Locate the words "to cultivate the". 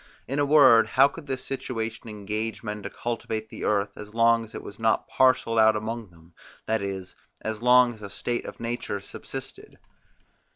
2.81-3.63